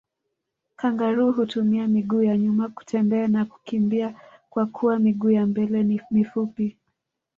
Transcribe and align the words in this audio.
Kangaroo 0.75 1.31
hutumia 1.31 1.87
miguu 1.87 2.23
ya 2.23 2.37
nyuma 2.37 2.69
kutembea 2.69 3.27
na 3.27 3.45
kukimbia 3.45 4.15
kwakuwa 4.49 4.99
miguu 4.99 5.29
ya 5.31 5.45
mbele 5.47 5.83
ni 5.83 6.01
mifupi 6.11 6.77